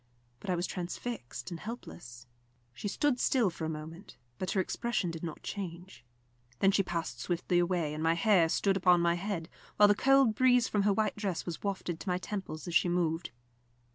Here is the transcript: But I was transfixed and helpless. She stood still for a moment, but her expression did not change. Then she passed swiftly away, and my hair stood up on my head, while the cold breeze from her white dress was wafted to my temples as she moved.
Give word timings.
But 0.39 0.49
I 0.49 0.55
was 0.55 0.65
transfixed 0.65 1.51
and 1.51 1.59
helpless. 1.59 2.25
She 2.73 2.87
stood 2.87 3.19
still 3.19 3.51
for 3.51 3.65
a 3.65 3.69
moment, 3.69 4.17
but 4.39 4.49
her 4.49 4.59
expression 4.59 5.11
did 5.11 5.21
not 5.21 5.43
change. 5.43 6.03
Then 6.57 6.71
she 6.71 6.81
passed 6.81 7.19
swiftly 7.21 7.59
away, 7.59 7.93
and 7.93 8.01
my 8.01 8.15
hair 8.15 8.49
stood 8.49 8.77
up 8.77 8.87
on 8.87 8.99
my 8.99 9.13
head, 9.13 9.47
while 9.77 9.87
the 9.87 9.93
cold 9.93 10.33
breeze 10.33 10.67
from 10.67 10.81
her 10.89 10.91
white 10.91 11.17
dress 11.17 11.45
was 11.45 11.61
wafted 11.61 11.99
to 11.99 12.09
my 12.09 12.17
temples 12.17 12.67
as 12.67 12.73
she 12.73 12.89
moved. 12.89 13.29